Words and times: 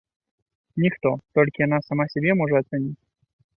Ніхто, 0.83 1.09
толькі 1.39 1.63
яна 1.65 1.79
сама 1.91 2.09
сябе 2.17 2.31
можа 2.43 2.55
ацаніць. 2.65 2.99